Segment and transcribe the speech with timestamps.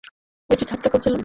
[0.49, 1.19] আমি ঠাট্টা করছিলাম।